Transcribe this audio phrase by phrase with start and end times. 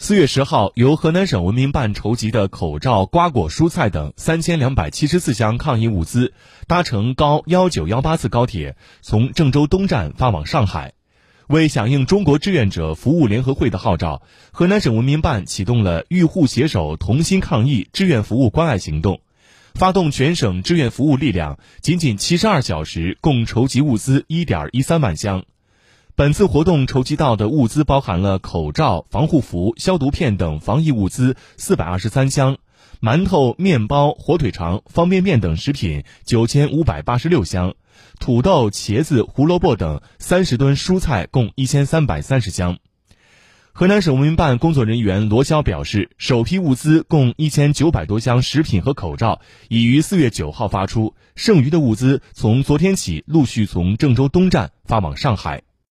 [0.00, 6.32] 四月十号，由河南省文明办筹集的口罩、瓜果、蔬菜等三千两百七十四箱抗疫物资，
[6.68, 10.92] 搭乘高幺九幺八次高铁，从郑州东站发往上海。
[11.48, 14.22] 为响应中国志愿者服务联合会的号召，
[14.52, 19.20] 河南省文明办启动了“与沪携手，同心抗疫”志愿服务关爱行动，
[19.74, 25.44] 发动全省志愿服务力量，仅仅七十二小时，共筹集物资一点一三万箱。
[26.18, 32.58] 本次活动筹集到的物资包含了口罩、防护服、消毒片等防疫物资四百二十三箱，
[33.00, 37.74] 馒头、面包、火腿肠、方便面等食品九千五百八十六箱，
[38.18, 42.78] 土豆、茄子、胡萝卜等三十吨蔬菜共一千三百三十箱。
[43.72, 55.62] 河南省文明办工作人员罗霄表示，首批物资共一千九百多箱食品和口罩已于四月九号发出，剩余的物资从昨天起陆续从郑州东站发往上海。